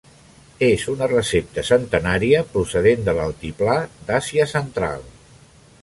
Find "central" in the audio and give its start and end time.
4.57-5.07